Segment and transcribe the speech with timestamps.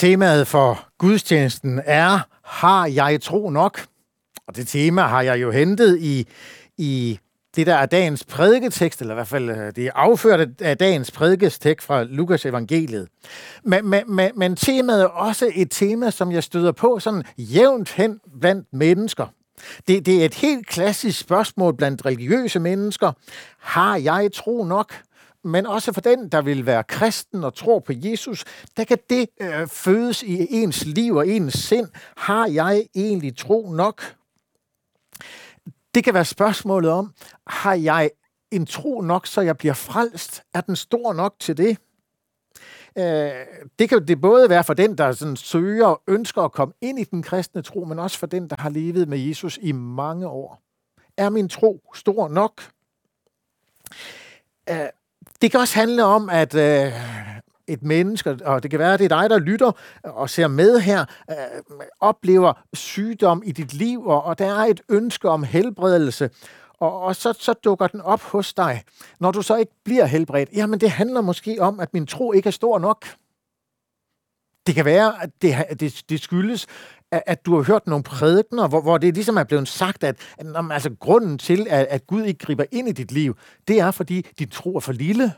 [0.00, 3.86] Temaet for gudstjenesten er, har jeg tro nok?
[4.46, 6.26] Og det tema har jeg jo hentet i,
[6.78, 7.18] i
[7.56, 11.10] det, der er dagens prædiketekst, eller i hvert fald øh, det er afført af dagens
[11.10, 13.08] prædiketekst fra Lukas evangeliet.
[13.64, 17.92] Men, men, men, men temaet er også et tema, som jeg støder på sådan jævnt
[17.92, 19.26] hen blandt mennesker.
[19.88, 23.12] Det, det er et helt klassisk spørgsmål blandt religiøse mennesker.
[23.58, 24.94] Har jeg tro nok?
[25.44, 28.44] Men også for den, der vil være kristen og tror på Jesus,
[28.76, 31.88] der kan det øh, fødes i ens liv og ens sind.
[32.16, 34.16] Har jeg egentlig tro nok?
[35.94, 37.12] Det kan være spørgsmålet om,
[37.46, 38.10] har jeg
[38.50, 40.42] en tro nok, så jeg bliver frelst?
[40.54, 41.78] Er den stor nok til det?
[42.98, 43.46] Øh,
[43.78, 46.98] det kan det både være for den, der sådan søger og ønsker at komme ind
[46.98, 50.28] i den kristne tro, men også for den, der har levet med Jesus i mange
[50.28, 50.62] år.
[51.16, 52.62] Er min tro stor nok?
[54.70, 54.88] Øh,
[55.42, 56.92] det kan også handle om, at øh,
[57.66, 59.72] et menneske, og det kan være, at det er dig, der lytter
[60.04, 61.36] og ser med her, øh,
[62.00, 66.30] oplever sygdom i dit liv, og, og der er et ønske om helbredelse,
[66.78, 68.82] og, og så, så dukker den op hos dig.
[69.20, 72.46] Når du så ikke bliver helbredt, jamen det handler måske om, at min tro ikke
[72.46, 73.06] er stor nok.
[74.66, 76.66] Det kan være, at det, det, det skyldes,
[77.12, 80.16] at, at du har hørt nogle prædikner, hvor, hvor det ligesom er blevet sagt, at,
[80.38, 83.36] at altså, grunden til, at, at Gud ikke griber ind i dit liv,
[83.68, 85.32] det er, fordi dit tro er for lille.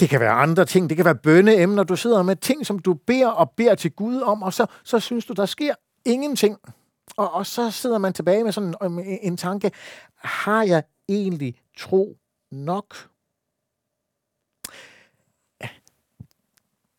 [0.00, 0.88] Det kan være andre ting.
[0.88, 1.82] Det kan være bønneemner.
[1.82, 5.00] Du sidder med ting, som du beder og beder til Gud om, og så, så
[5.00, 5.74] synes du, der sker
[6.04, 6.58] ingenting.
[7.16, 9.70] Og, og så sidder man tilbage med sådan en, en tanke.
[10.16, 12.16] Har jeg egentlig tro
[12.50, 13.08] nok?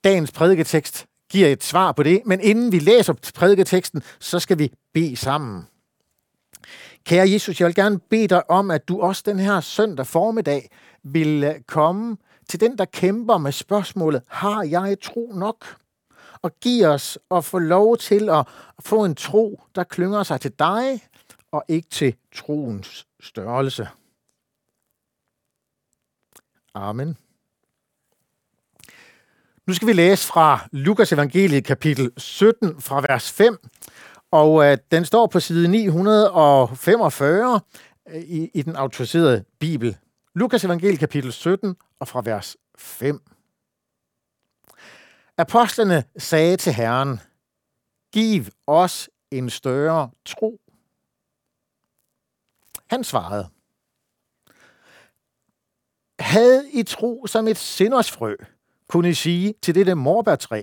[0.04, 4.72] Dagens prædiketekst giver et svar på det, men inden vi læser prædiketeksten, så skal vi
[4.94, 5.68] bede sammen.
[7.06, 10.70] Kære Jesus, jeg vil gerne bede dig om, at du også den her søndag formiddag
[11.04, 12.18] vil øh, komme
[12.50, 15.78] til den, der kæmper med spørgsmålet, har jeg tro nok?
[16.42, 18.48] Og giv os at få lov til at
[18.80, 21.02] få en tro, der klynger sig til dig,
[21.52, 23.88] og ikke til troens størrelse.
[26.74, 27.18] Amen.
[29.68, 33.58] Nu skal vi læse fra Lukas evangeliet kapitel 17 fra vers 5,
[34.32, 37.62] og øh, den står på side 945
[38.10, 39.98] øh, i, i den autoriserede bibel.
[40.36, 43.22] Lukas evangeliet kapitel 17 og fra vers 5.
[45.38, 47.20] Apostlene sagde til Herren,
[48.14, 50.60] giv os en større tro.
[52.90, 53.50] Han svarede,
[56.20, 58.36] havde I tro som et sindersfrø,
[58.90, 60.62] kunne I sige til dette morbærtræ,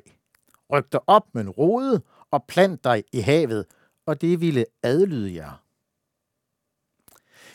[0.73, 3.67] ryk dig op med en rode og plant dig i havet,
[4.07, 5.63] og det ville adlyde jer.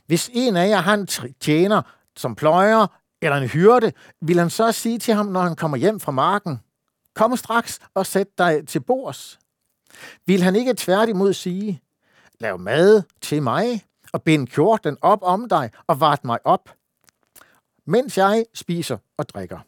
[0.06, 1.08] Hvis en af jer har en
[1.40, 1.82] tjener,
[2.16, 2.88] som pløjer,
[3.22, 6.60] eller en hyrde, vil han så sige til ham, når han kommer hjem fra marken,
[7.14, 9.40] kom straks og sæt dig til bords.
[10.26, 11.82] Vil han ikke tværtimod sige,
[12.40, 16.70] lav mad til mig, og bind kjorten op om dig, og vart mig op,
[17.86, 19.60] mens jeg spiser og drikker.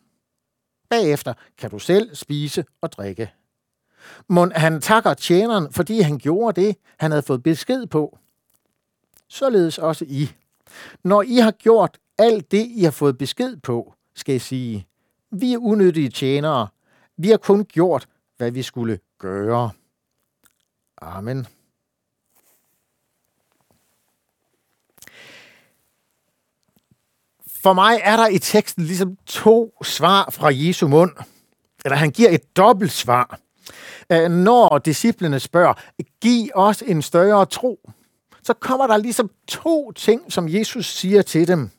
[0.89, 3.31] Bagefter kan du selv spise og drikke.
[4.27, 8.17] Mon han takker tjeneren, fordi han gjorde det, han havde fået besked på.
[9.27, 10.29] Således også I.
[11.03, 14.87] Når I har gjort alt det, I har fået besked på, skal I sige,
[15.31, 16.67] vi er unyttige tjenere.
[17.17, 19.69] Vi har kun gjort, hvad vi skulle gøre.
[21.01, 21.47] Amen.
[27.63, 31.11] For mig er der i teksten ligesom to svar fra Jesu mund.
[31.85, 33.39] Eller han giver et dobbelt svar.
[34.11, 35.73] Øh, når disciplene spørger,
[36.21, 37.89] giv os en større tro,
[38.43, 41.69] så kommer der ligesom to ting, som Jesus siger til dem.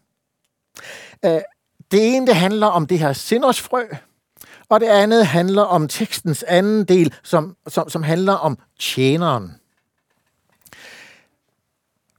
[1.24, 1.40] Øh,
[1.90, 3.84] det ene, det handler om det her sindersfrø,
[4.68, 9.52] og det andet handler om tekstens anden del, som, som, som handler om tjeneren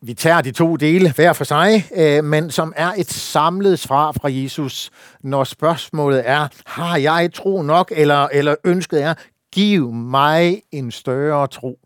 [0.01, 4.11] vi tager de to dele hver for sig, øh, men som er et samlet svar
[4.11, 9.13] fra Jesus, når spørgsmålet er, har jeg tro nok, eller, eller ønsket er,
[9.51, 11.79] giv mig en større tro.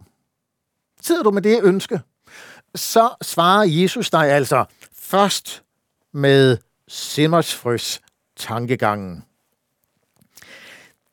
[1.02, 2.02] Sidder du med det ønske,
[2.76, 4.66] så svarer Jesus dig altså
[4.96, 5.64] først
[6.14, 6.58] med
[6.88, 8.02] sindersfrøs
[8.38, 9.24] tankegangen.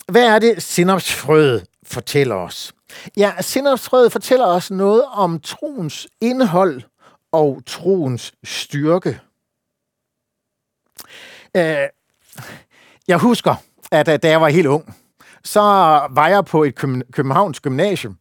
[0.09, 2.73] Hvad er det, sindersfrøet fortæller os?
[3.17, 6.83] Ja, sindersfrøet fortæller os noget om troens indhold
[7.33, 9.21] og troens styrke.
[11.57, 11.89] Øh,
[13.09, 13.55] jeg husker,
[13.93, 14.95] at øh, da jeg var helt ung,
[15.45, 15.61] så
[16.11, 16.75] var jeg på et
[17.13, 18.17] Københavns gymnasium,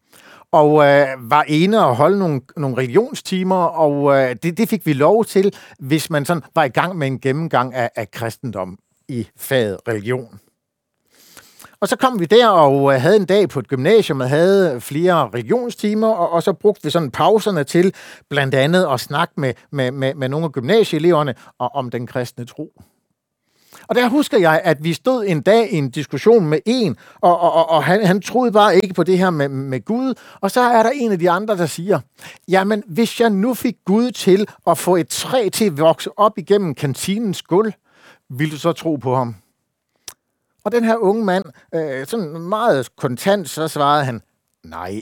[0.51, 4.93] og øh, var inde og holde nogle, nogle religionstimer, og øh, det, det fik vi
[4.93, 9.27] lov til, hvis man sådan var i gang med en gennemgang af, af kristendom i
[9.37, 10.39] faget religion.
[11.81, 14.81] Og så kom vi der og øh, havde en dag på et gymnasium og havde
[14.81, 17.93] flere regionstimer, og, og så brugte vi sådan pauserne til
[18.29, 22.71] blandt andet at snakke med, med, med, med nogle af gymnasieeleverne om den kristne tro.
[23.87, 27.39] Og der husker jeg, at vi stod en dag i en diskussion med en, og,
[27.39, 30.13] og, og, og han, han troede bare ikke på det her med, med Gud.
[30.41, 31.99] Og så er der en af de andre, der siger,
[32.47, 36.37] jamen hvis jeg nu fik Gud til at få et træ til at vokse op
[36.37, 37.73] igennem kantinens gulv,
[38.29, 39.35] vil du så tro på ham?
[40.63, 41.45] Og den her unge mand,
[41.75, 44.21] øh, sådan meget kontant, så svarede han,
[44.63, 45.01] nej.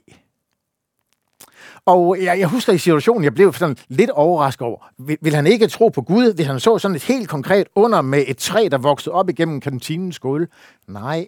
[1.85, 5.47] Og jeg, jeg husker i situationen, jeg blev sådan lidt overrasket over, vil, vil han
[5.47, 8.67] ikke tro på Gud, hvis han så sådan et helt konkret under med et træ,
[8.71, 10.47] der voksede op igennem kantinens gulv?
[10.87, 11.27] Nej.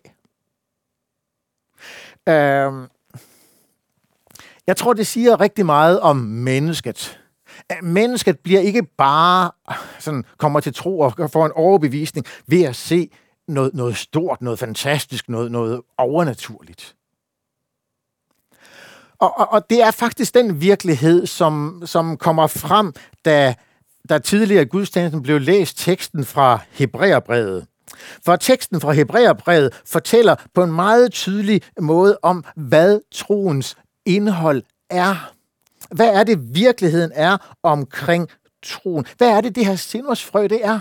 [2.28, 2.74] Øh,
[4.68, 7.20] jeg tror, det siger rigtig meget om mennesket.
[7.82, 9.52] Mennesket bliver ikke bare
[10.00, 13.10] sådan, kommer til tro og får en overbevisning ved at se
[13.50, 16.96] noget, noget stort, noget fantastisk, noget, noget overnaturligt.
[19.20, 22.94] Og, og, og det er faktisk den virkelighed, som, som kommer frem,
[23.26, 23.56] da,
[24.10, 27.68] da tidligere gudstjenesten blev læst teksten fra Hebræerbrevet.
[28.26, 35.32] For teksten fra Hebræerbrevet fortæller på en meget tydelig måde om, hvad troens indhold er.
[35.92, 38.30] Hvad er det, virkeligheden er omkring
[38.64, 39.06] troen?
[39.18, 40.80] Hvad er det, det her sindersfrø, det er?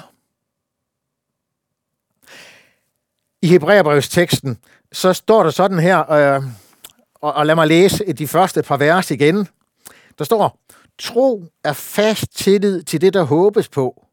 [3.42, 4.58] I Hebræerbrevsteksten,
[4.92, 6.42] så står der sådan her, øh,
[7.14, 9.48] og, og lad mig læse de første par vers igen.
[10.18, 10.60] Der står,
[10.98, 14.04] tro er fast tillid til det, der håbes på,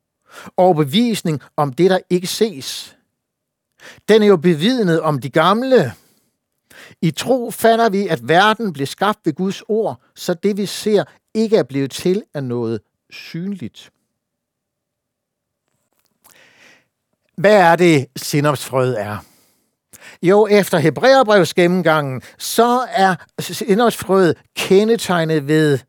[0.58, 2.98] og bevisning om det, der ikke ses.
[4.10, 5.94] Den er jo bevidnet om de gamle.
[7.02, 11.04] I tro fatter vi, at verden blev skabt ved Guds ord, så det vi ser
[11.34, 13.92] ikke er blevet til af noget synligt.
[17.38, 19.18] Hvad er det, sinopsfrøet er?
[20.22, 25.80] Jo, efter Hebræerbrevs gennemgangen, så er sinopsfrøet kendetegnet ved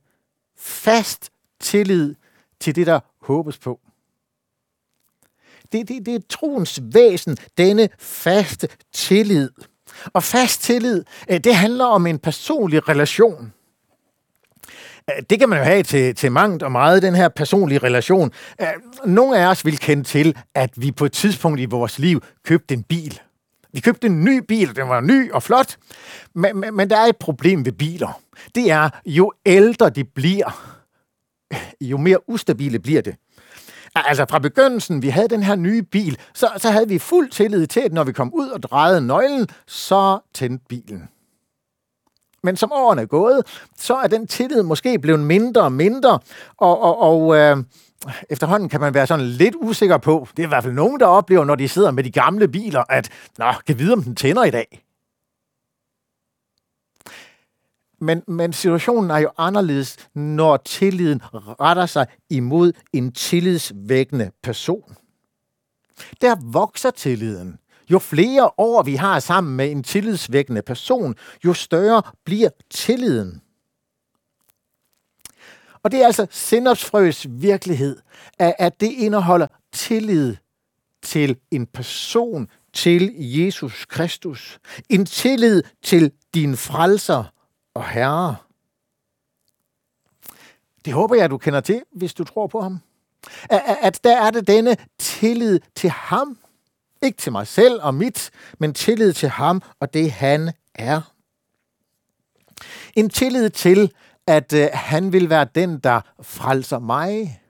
[0.58, 2.14] fast tillid
[2.60, 3.81] til det, der håbes på.
[5.72, 9.50] Det, det, det er troens væsen, denne faste tillid.
[10.12, 13.52] Og fast tillid, øh, det handler om en personlig relation.
[15.11, 18.32] Øh, det kan man jo have til, til mangt og meget, den her personlige relation.
[18.61, 18.67] Øh,
[19.05, 22.75] nogle af os vil kende til, at vi på et tidspunkt i vores liv købte
[22.75, 23.20] en bil.
[23.73, 25.76] Vi købte en ny bil, den var ny og flot,
[26.35, 28.20] men, men, men der er et problem ved biler.
[28.55, 30.76] Det er, jo ældre de bliver,
[31.53, 33.17] øh, jo mere ustabile bliver det.
[33.94, 37.67] Altså fra begyndelsen, vi havde den her nye bil, så, så havde vi fuld tillid
[37.67, 41.08] til, at når vi kom ud og drejede nøglen, så tændte bilen.
[42.46, 43.46] Men som årene er gået,
[43.76, 46.19] så er den tillid måske blevet mindre og mindre,
[46.56, 47.56] og, og, og øh,
[48.31, 51.06] efterhånden kan man være sådan lidt usikker på, det er i hvert fald nogen, der
[51.06, 54.44] oplever, når de sidder med de gamle biler, at, nå, kan vide, om den tænder
[54.44, 54.82] i dag.
[58.00, 61.20] Men, men situationen er jo anderledes, når tilliden
[61.60, 64.96] retter sig imod en tillidsvækkende person.
[66.20, 67.58] Der vokser tilliden.
[67.91, 73.43] Jo flere år vi har sammen med en tillidsvækkende person, jo større bliver tilliden.
[75.83, 77.99] Og det er altså sindopsfrøs virkelighed,
[78.38, 80.37] at det indeholder tillid
[81.03, 84.59] til en person, til Jesus Kristus.
[84.89, 87.25] En tillid til din frelser
[87.75, 88.37] og herre.
[90.84, 92.79] Det håber jeg, du kender til, hvis du tror på ham.
[93.82, 96.39] At der er det denne tillid til ham.
[97.03, 101.00] Ikke til mig selv og mit, men tillid til ham og det han er.
[102.96, 103.93] En tillid til,
[104.26, 107.41] at øh, han vil være den, der frelser mig.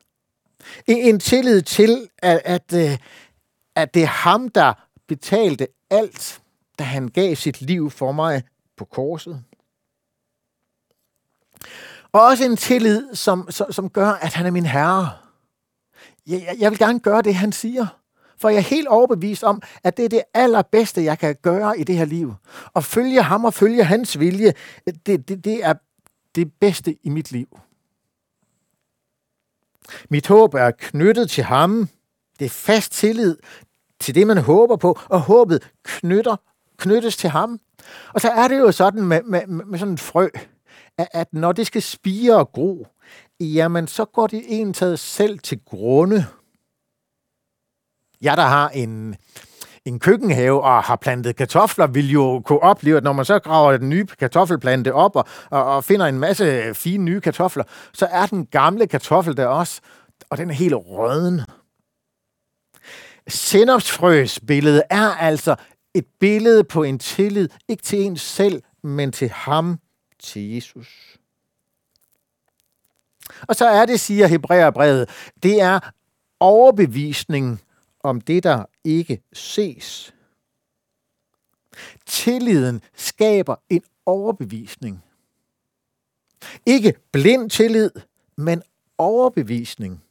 [0.88, 2.98] E, en tillid til, at, at, øh,
[3.74, 4.72] at det er ham, der
[5.08, 6.42] betalte alt,
[6.78, 8.42] da han gav sit liv for mig
[8.76, 9.44] på korset.
[12.12, 15.10] Og også en tillid, som, som, som gør, at han er min herre.
[16.26, 17.86] Jeg, jeg vil gerne gøre det, han siger.
[18.38, 21.84] For jeg er helt overbevist om, at det er det allerbedste, jeg kan gøre i
[21.84, 22.34] det her liv.
[22.74, 24.54] Og følge ham og følge hans vilje,
[25.06, 25.74] det, det, det er
[26.34, 27.58] det bedste i mit liv.
[30.10, 31.88] Mit håb er knyttet til ham.
[32.38, 33.36] Det er fast tillid
[34.00, 36.36] til det, man håber på, og håbet knytter,
[36.76, 37.60] knyttes til ham.
[38.14, 40.28] Og så er det jo sådan med, med, med sådan et frø,
[40.98, 42.86] at, at når det skal spire og gro,
[43.40, 46.26] jamen så går det egentlig selv til grunde.
[48.20, 49.16] Jeg, der har en,
[49.84, 53.76] en køkkenhave og har plantet kartofler, vil jo kunne opleve, at når man så graver
[53.76, 58.26] den nye kartoffelplante op og, og, og finder en masse fine nye kartofler, så er
[58.26, 59.80] den gamle kartoffel der også,
[60.30, 61.40] og den er helt røden.
[63.28, 65.56] Sennepsfrøs billede er altså
[65.94, 69.78] et billede på en tillid, ikke til en selv, men til ham,
[70.20, 71.18] til Jesus.
[73.42, 75.08] Og så er det, siger Hebræerbrevet,
[75.42, 75.80] det er
[76.40, 77.60] overbevisning
[78.06, 80.14] om det, der ikke ses.
[82.06, 85.04] Tilliden skaber en overbevisning.
[86.66, 87.90] Ikke blind tillid,
[88.36, 88.62] men
[88.98, 90.02] overbevisning.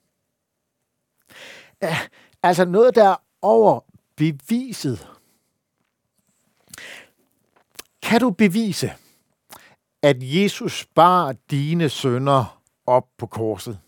[2.44, 3.80] Altså noget, der er over
[4.16, 5.08] beviset.
[8.02, 8.94] Kan du bevise,
[10.02, 13.80] at Jesus bar dine sønder op på korset?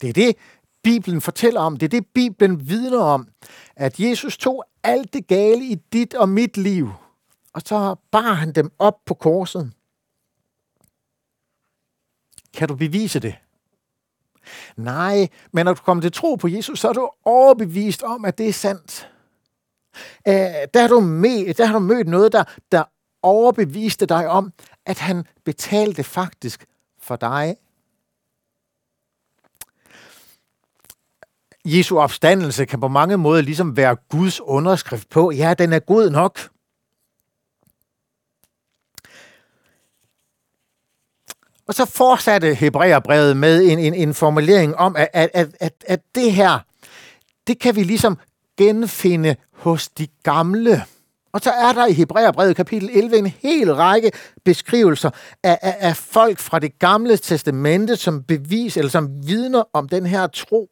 [0.00, 0.36] Det er det,
[0.82, 1.76] Bibelen fortæller om.
[1.76, 3.28] Det er det, Bibelen vidner om.
[3.76, 6.90] At Jesus tog alt det gale i dit og mit liv,
[7.52, 9.72] og så bar han dem op på korset.
[12.54, 13.34] Kan du bevise det?
[14.76, 18.38] Nej, men når du kommer til tro på Jesus, så er du overbevist om, at
[18.38, 19.10] det er sandt.
[20.26, 20.32] Æh,
[20.74, 22.84] der, har du med, der har du mødt noget, der, der
[23.22, 24.52] overbeviste dig om,
[24.86, 26.66] at han betalte faktisk
[26.98, 27.56] for dig.
[31.64, 36.10] Jesu opstandelse kan på mange måder ligesom være Guds underskrift på, ja, den er god
[36.10, 36.38] nok.
[41.66, 46.32] Og så fortsatte Hebræerbrevet med en, en, en formulering om, at, at, at, at det
[46.32, 46.58] her,
[47.46, 48.18] det kan vi ligesom
[48.58, 50.84] genfinde hos de gamle.
[51.32, 54.12] Og så er der i Hebræerbrevet kapitel 11 en hel række
[54.44, 55.10] beskrivelser
[55.42, 60.06] af, af, af folk fra det gamle testamente, som bevis eller som vidner om den
[60.06, 60.70] her tro.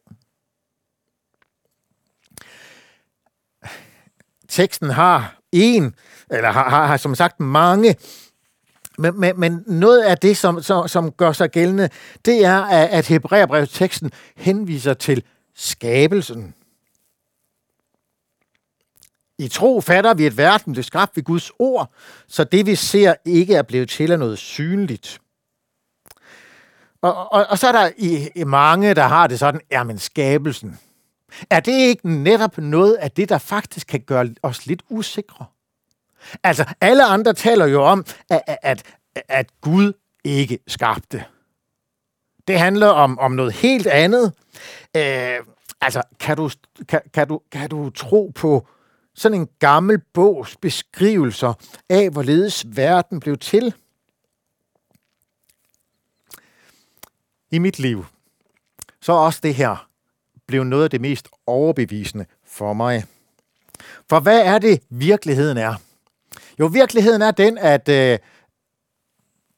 [4.49, 5.95] Teksten har en,
[6.31, 7.95] eller har, har, har som sagt mange
[8.99, 11.89] men, men, men noget af det, som, som, som gør sig gældende,
[12.25, 15.23] det er, at Hebræerbrevsteksten henviser til
[15.55, 16.53] skabelsen.
[19.37, 21.91] I tro fatter vi, at verden blev skabt ved Guds ord,
[22.27, 25.21] så det vi ser ikke er blevet til af noget synligt.
[27.01, 29.99] Og, og, og så er der i, i mange, der har det sådan, er men
[29.99, 30.79] skabelsen.
[31.49, 35.45] Er det ikke netop noget af det, der faktisk kan gøre os lidt usikre?
[36.43, 38.83] Altså, alle andre taler jo om, at, at,
[39.13, 39.93] at Gud
[40.23, 41.25] ikke skabte.
[42.47, 44.33] Det handler om, om noget helt andet.
[44.97, 45.39] Øh,
[45.81, 46.49] altså, kan du,
[46.87, 48.67] kan, kan, du, kan du tro på
[49.15, 51.53] sådan en gammel bogs beskrivelser
[51.89, 53.73] af, hvorledes verden blev til?
[57.51, 58.05] I mit liv,
[59.01, 59.88] så også det her
[60.49, 63.03] blev noget af det mest overbevisende for mig.
[64.09, 65.73] For hvad er det, virkeligheden er?
[66.59, 68.17] Jo, virkeligheden er den, at øh,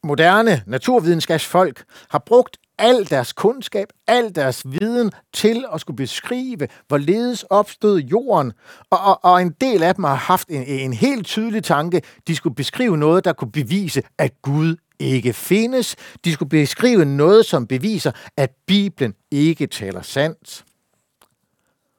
[0.04, 7.44] moderne naturvidenskabsfolk har brugt al deres kundskab, al deres viden til at skulle beskrive, hvorledes
[7.44, 8.54] opstod jorden.
[8.90, 12.02] Og, og, og en del af dem har haft en, en helt tydelig tanke.
[12.28, 15.96] De skulle beskrive noget, der kunne bevise, at Gud ikke findes.
[16.26, 20.66] De skulle beskrive noget, som beviser, at Bibelen ikke taler sandt.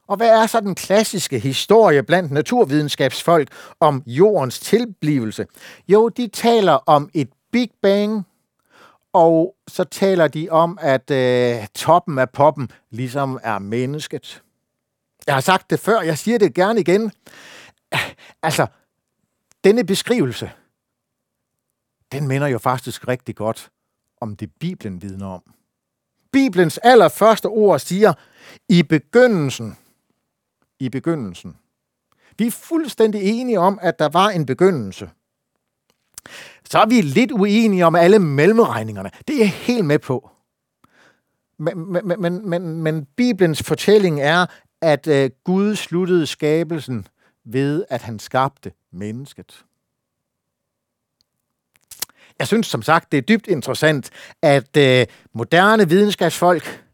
[0.09, 3.49] Og hvad er så den klassiske historie blandt naturvidenskabsfolk
[3.81, 5.47] om jordens tilblivelse?
[5.89, 8.27] Jo, de taler om et Big Bang,
[9.13, 14.43] og så taler de om, at øh, toppen af poppen ligesom er mennesket.
[15.27, 17.13] Jeg har sagt det før, jeg siger det gerne igen.
[18.43, 18.67] Altså,
[19.65, 20.51] denne beskrivelse,
[22.13, 23.71] den minder jo faktisk rigtig godt
[24.21, 25.43] om det Bibelen vidner om.
[26.33, 28.13] Bibelens allerførste ord siger,
[28.69, 29.77] i begyndelsen
[30.83, 31.57] i begyndelsen.
[32.39, 35.11] Vi er fuldstændig enige om, at der var en begyndelse.
[36.71, 39.11] Så er vi lidt uenige om alle mellemregningerne.
[39.29, 40.31] Det er jeg helt med på.
[41.59, 44.47] Men, men, men, men, men Bibelens fortælling er,
[44.81, 47.07] at øh, Gud sluttede skabelsen
[47.45, 49.65] ved, at han skabte mennesket.
[52.39, 54.11] Jeg synes som sagt, det er dybt interessant,
[54.43, 56.85] at øh, moderne videnskabsfolk,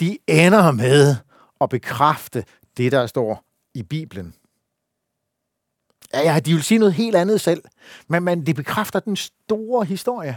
[0.00, 1.16] de ender med
[1.60, 2.44] at bekræfte
[2.76, 4.34] det, der står i Bibelen.
[6.12, 7.64] Ja, ja, de vil sige noget helt andet selv,
[8.08, 10.36] men, men det bekræfter den store historie.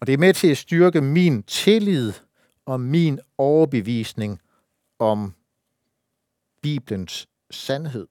[0.00, 2.12] Og det er med til at styrke min tillid
[2.64, 4.40] og min overbevisning
[4.98, 5.34] om
[6.62, 8.06] Bibelens sandhed.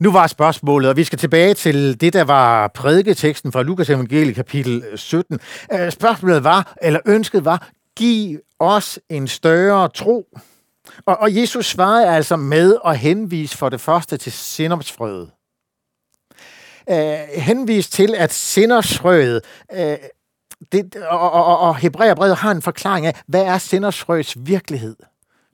[0.00, 4.34] Nu var spørgsmålet, og vi skal tilbage til det, der var prædiketeksten fra Lukas evangelie
[4.34, 5.38] kapitel 17.
[5.72, 10.26] Øh, spørgsmålet var, eller ønsket var, giv os en større tro.
[11.06, 15.30] Og, og Jesus svarede altså med at henvise for det første til sindomsfrøet.
[16.90, 19.96] Uh, øh, henvise til, at sindomsfrøet uh, øh,
[20.72, 24.96] det, og, og, og Hebræerbrevet har en forklaring af, hvad er sendersfrøs virkelighed?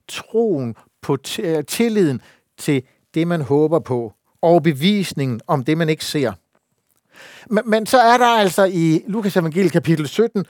[0.07, 1.17] Troen på
[1.67, 2.21] tilliden
[2.57, 2.83] til
[3.13, 6.33] det, man håber på, overbevisningen bevisningen om det, man ikke ser.
[7.49, 10.45] Men, men så er der altså i Lukas evangeliet kapitel 17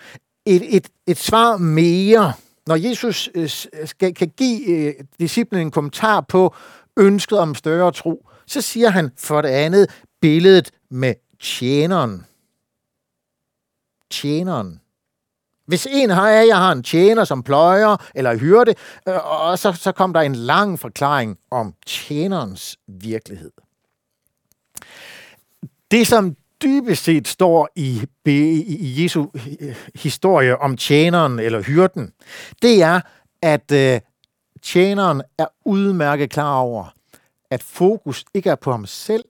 [0.45, 2.33] et, et, et svar mere,
[2.67, 6.55] når Jesus øh, øh, skal, kan give øh, disciplen en kommentar på
[6.97, 9.89] ønsket om større tro, så siger han for det andet
[10.21, 12.25] billedet med tjeneren.
[14.11, 14.79] Tjeneren.
[15.67, 18.75] Hvis en har, jeg har en tjener, som pløjer eller hyrde,
[19.07, 23.51] øh, og så, så kom der en lang forklaring om tjenerens virkelighed.
[25.91, 29.25] Det, som dybest set står i, i Jesu
[29.95, 32.11] historie om tjeneren eller hyrden,
[32.61, 33.01] det er,
[33.41, 33.99] at øh,
[34.61, 36.95] tjeneren er udmærket klar over,
[37.49, 39.25] at fokus ikke er på ham selv,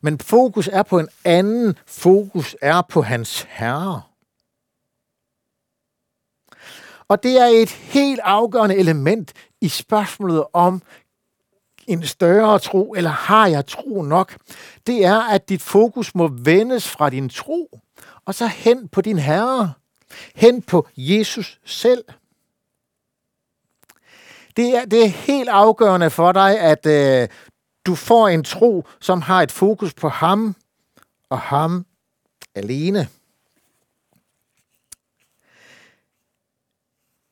[0.00, 1.78] men fokus er på en anden.
[1.86, 4.02] Fokus er på hans herre.
[7.08, 10.82] Og det er et helt afgørende element i spørgsmålet om
[11.86, 14.36] en større tro, eller har jeg tro nok?
[14.86, 17.80] Det er, at dit fokus må vendes fra din tro,
[18.24, 19.72] og så hen på din Herre,
[20.34, 22.04] hen på Jesus selv.
[24.56, 27.28] Det er, det er helt afgørende for dig, at øh,
[27.86, 30.56] du får en tro, som har et fokus på ham
[31.30, 31.86] og ham
[32.54, 33.08] alene.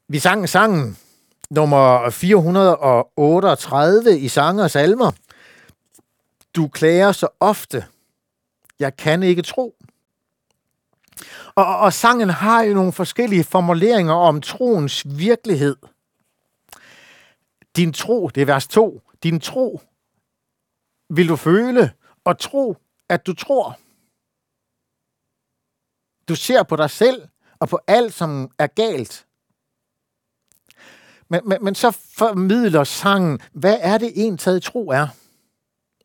[0.08, 0.98] Vi sang sangen
[1.50, 5.12] nummer 438 i Sange og Salmer.
[6.56, 7.84] Du klager så ofte.
[8.78, 9.74] Jeg kan ikke tro.
[11.54, 15.76] Og, og sangen har jo nogle forskellige formuleringer om troens virkelighed.
[17.76, 19.02] Din tro, det er vers 2.
[19.22, 19.80] Din tro
[21.08, 21.92] vil du føle
[22.24, 22.76] og tro,
[23.08, 23.78] at du tror.
[26.28, 29.23] Du ser på dig selv og på alt, som er galt.
[31.28, 35.06] Men, men, men så formidler sangen, hvad er det en taget tro er?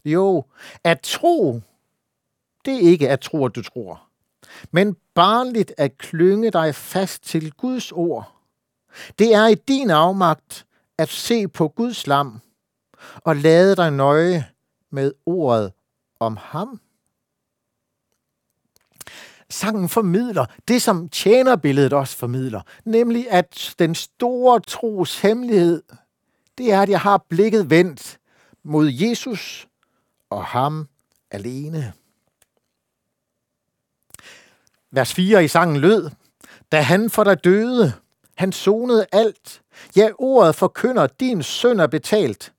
[0.06, 0.46] Jo,
[0.84, 1.62] at tro,
[2.66, 4.02] det er ikke at tro, at du tror.
[4.72, 8.32] Men barnligt at klynge dig fast til Guds ord.
[9.20, 10.66] Det er i din afmagt
[10.98, 12.40] at se på Guds lam
[13.16, 14.48] og lade dig nøje
[14.92, 15.72] med ordet
[16.20, 16.80] om ham.
[19.50, 25.84] Sangen formidler det, som tjenerbilledet også formidler, nemlig at den store tros hemmelighed,
[26.58, 28.20] det er, at jeg har blikket vendt
[28.64, 29.68] mod Jesus
[30.30, 30.88] og ham
[31.32, 31.94] alene.
[34.92, 36.10] Vers 4 i sangen lød,
[36.72, 37.94] da han for dig døde,
[38.36, 39.62] han sonede alt.
[39.96, 42.54] Ja, ordet forkynder, din søn er betalt.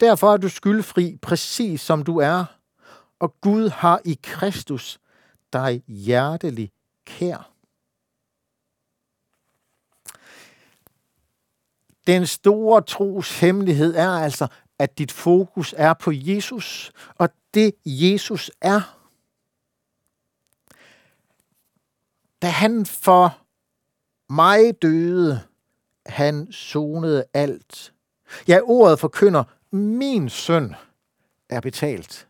[0.00, 2.44] Derfor er du skyldfri, præcis som du er.
[3.20, 5.00] Og Gud har i Kristus
[5.54, 6.72] dig hjertelig
[7.06, 7.50] kær.
[12.06, 14.46] Den store tros hemmelighed er altså,
[14.78, 18.98] at dit fokus er på Jesus, og det Jesus er.
[22.42, 23.38] Da han for
[24.28, 25.40] mig døde,
[26.06, 27.94] han sonede alt.
[28.48, 30.74] Ja, ordet forkynder, min søn
[31.48, 32.28] er betalt.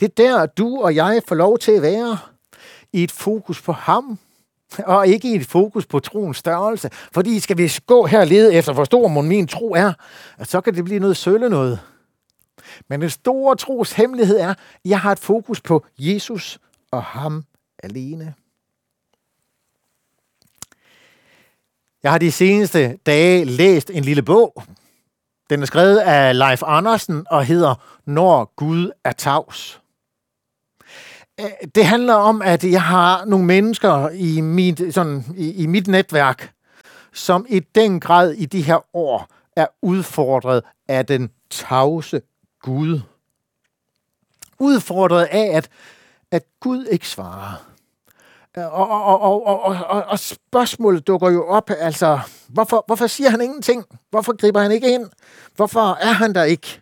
[0.00, 2.18] Det er der, du og jeg får lov til at være
[2.92, 4.18] i et fokus på ham,
[4.78, 6.90] og ikke i et fokus på troens størrelse.
[7.12, 9.92] Fordi skal vi gå her og lede efter, hvor stor min tro er,
[10.42, 11.80] så kan det blive noget sølle noget.
[12.88, 16.58] Men den store tros hemmelighed er, at jeg har et fokus på Jesus
[16.90, 17.44] og ham
[17.82, 18.34] alene.
[22.02, 24.62] Jeg har de seneste dage læst en lille bog.
[25.50, 29.80] Den er skrevet af Leif Andersen og hedder Når Gud er tavs.
[31.40, 35.88] Øh, det handler om, at jeg har nogle mennesker i mit, sådan, i, i mit
[35.88, 36.52] netværk,
[37.12, 42.20] som i den grad i de her år er udfordret af den tavse
[42.62, 43.00] Gud.
[44.58, 45.68] Udfordret af, at,
[46.30, 47.75] at Gud ikke svarer.
[48.56, 53.40] Og, og, og, og, og, og spørgsmålet dukker jo op, altså, hvorfor, hvorfor siger han
[53.40, 53.84] ingenting?
[54.10, 55.06] Hvorfor griber han ikke ind?
[55.56, 56.80] Hvorfor er han der ikke?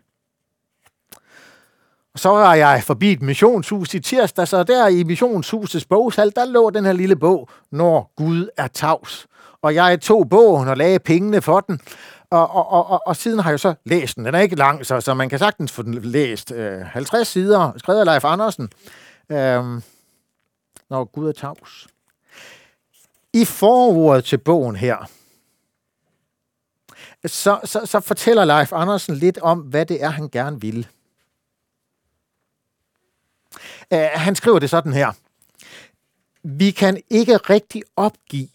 [2.14, 6.44] Og så var jeg forbi et missionshus i tirsdag, så der i missionshusets bogsal, der
[6.44, 9.26] lå den her lille bog, Når Gud er tavs.
[9.62, 11.80] Og jeg tog bogen og lagde pengene for den,
[12.30, 14.24] og, og, og, og, og siden har jeg så læst den.
[14.24, 16.52] Den er ikke lang, så, så man kan sagtens få den læst.
[16.52, 18.68] Øh, 50 sider, skrevet af Leif Andersen.
[19.32, 19.64] Øh,
[20.94, 21.87] når Gud er tavs.
[23.33, 25.11] I forordet til bogen her,
[27.26, 30.88] så, så, så fortæller Leif Andersen lidt om, hvad det er, han gerne vil.
[33.94, 35.12] Uh, han skriver det sådan her.
[36.42, 38.48] Vi kan ikke rigtig opgive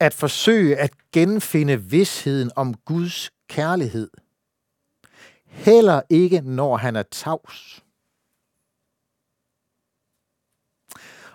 [0.00, 4.10] at forsøge at genfinde vidsheden om Guds kærlighed.
[5.46, 7.82] Heller ikke, når han er tavs.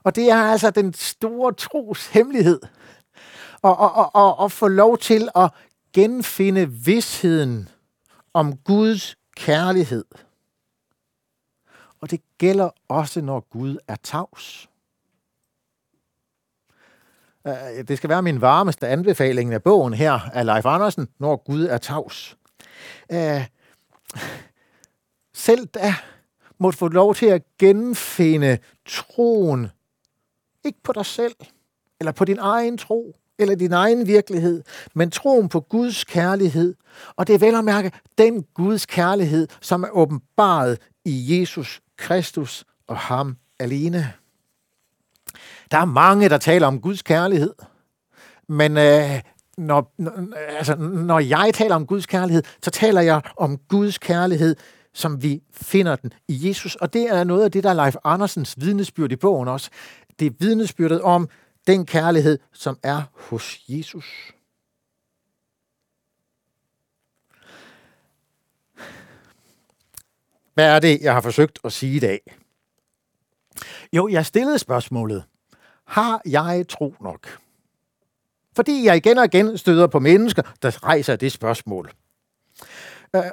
[0.03, 2.59] Og det er altså den store tros hemmelighed.
[3.61, 5.51] Og, og, og, og, og få lov til at
[5.93, 7.69] genfinde vidsheden
[8.33, 10.05] om Guds kærlighed.
[12.01, 14.69] Og det gælder også, når Gud er tavs.
[17.47, 21.65] Øh, det skal være min varmeste anbefaling af bogen her af Leif Andersen, Når Gud
[21.65, 22.37] er tavs.
[23.11, 23.47] Øh,
[25.33, 25.95] selv da
[26.57, 29.69] måtte få lov til at genfinde troen,
[30.65, 31.35] ikke på dig selv,
[31.99, 36.75] eller på din egen tro, eller din egen virkelighed, men troen på Guds kærlighed.
[37.15, 42.65] Og det er vel at mærke den Guds kærlighed, som er åbenbaret i Jesus Kristus
[42.87, 44.13] og ham alene.
[45.71, 47.53] Der er mange, der taler om Guds kærlighed,
[48.47, 49.21] men øh,
[49.57, 54.55] når, når, altså, når jeg taler om Guds kærlighed, så taler jeg om Guds kærlighed,
[54.93, 56.75] som vi finder den i Jesus.
[56.75, 59.69] Og det er noget af det, der er Leif Andersens vidnesbyrd i bogen også.
[60.19, 61.29] Det er vidnesbyrdet om
[61.67, 64.33] den kærlighed, som er hos Jesus.
[70.53, 72.19] Hvad er det, jeg har forsøgt at sige i dag?
[73.93, 75.23] Jo, jeg stillede spørgsmålet.
[75.85, 77.39] Har jeg tro nok?
[78.55, 81.91] Fordi jeg igen og igen støder på mennesker, der rejser det spørgsmål.
[83.15, 83.23] Øh,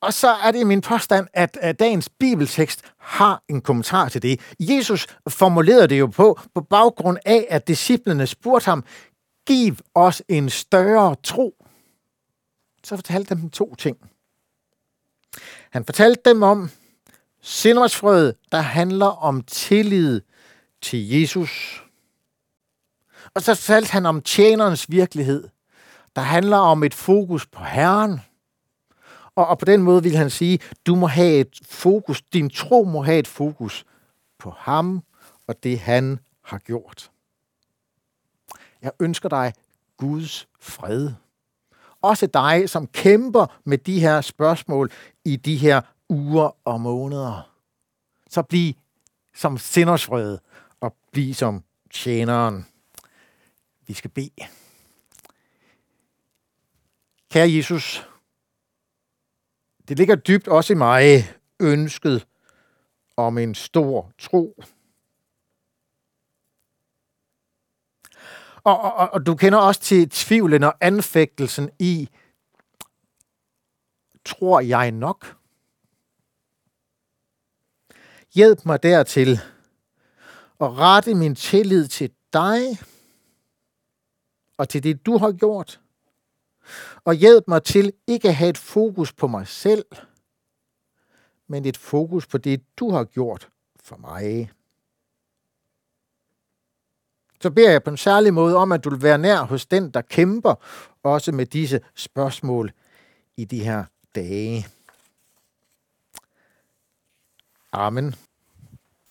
[0.00, 4.40] og så er det min påstand, at dagens bibeltekst har en kommentar til det.
[4.60, 8.84] Jesus formulerede det jo på, på baggrund af, at disciplene spurgte ham,
[9.46, 11.64] giv os en større tro.
[12.84, 13.96] Så fortalte dem to ting.
[15.70, 16.70] Han fortalte dem om
[17.42, 20.20] sindersfrøet, der handler om tillid
[20.82, 21.82] til Jesus.
[23.34, 25.48] Og så fortalte han om tjenerens virkelighed,
[26.16, 28.20] der handler om et fokus på Herren.
[29.38, 32.84] Og, og på den måde vil han sige, du må have et fokus, din tro
[32.84, 33.84] må have et fokus
[34.38, 35.02] på ham
[35.46, 37.10] og det han har gjort.
[38.82, 39.52] Jeg ønsker dig
[39.96, 41.10] Guds fred.
[42.02, 44.92] Også dig, som kæmper med de her spørgsmål
[45.24, 47.50] i de her uger og måneder.
[48.30, 48.74] Så bliv
[49.34, 50.38] som sindersfred
[50.80, 52.66] og bliv som tjeneren.
[53.86, 54.30] Vi skal bede.
[57.30, 58.08] Kære Jesus,
[59.88, 61.24] det ligger dybt også i mig
[61.60, 62.26] ønsket
[63.16, 64.62] om en stor tro.
[68.64, 72.08] Og, og, og du kender også til tvivlen og anfægtelsen i,
[74.24, 75.36] tror jeg nok?
[78.34, 79.40] Hjælp mig dertil
[80.60, 82.78] at rette min tillid til dig
[84.56, 85.80] og til det, du har gjort.
[87.04, 89.84] Og hjælp mig til ikke at have et fokus på mig selv,
[91.46, 93.48] men et fokus på det, du har gjort
[93.80, 94.50] for mig.
[97.40, 99.90] Så beder jeg på en særlig måde om, at du vil være nær hos den,
[99.90, 100.54] der kæmper
[101.02, 102.72] også med disse spørgsmål
[103.36, 104.66] i de her dage.
[107.72, 108.14] Amen.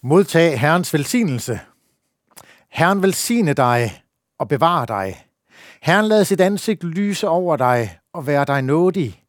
[0.01, 1.59] Modtag Herrens velsignelse.
[2.69, 4.03] Herren velsigne dig
[4.37, 5.26] og bevare dig.
[5.87, 9.23] Herren lad sit ansigt lyse over dig og være dig nådig.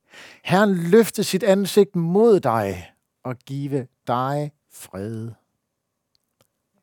[0.44, 2.92] Herren løfte sit ansigt mod dig
[3.24, 5.30] og give dig fred.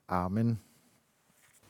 [0.09, 0.64] Amen.